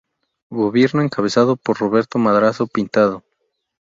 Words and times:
Gobierno 0.49 1.03
encabezado 1.03 1.55
por 1.57 1.77
Roberto 1.77 2.17
Madrazo 2.17 2.65
Pintado. 2.65 3.21